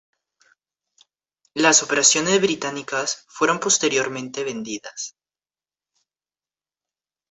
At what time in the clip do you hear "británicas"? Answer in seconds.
2.41-3.23